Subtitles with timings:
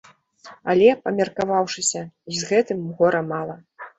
[0.73, 3.55] Але, памеркаваўшыся, й з гэтым гора мала.